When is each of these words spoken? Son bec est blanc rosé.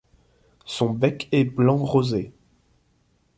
Son 0.65 0.89
bec 0.89 1.27
est 1.31 1.43
blanc 1.43 1.77
rosé. 1.77 2.31